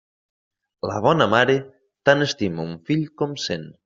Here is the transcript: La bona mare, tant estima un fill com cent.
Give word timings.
La 0.91 0.95
bona 1.07 1.27
mare, 1.33 1.55
tant 2.11 2.27
estima 2.29 2.65
un 2.73 2.73
fill 2.89 3.05
com 3.23 3.37
cent. 3.45 3.69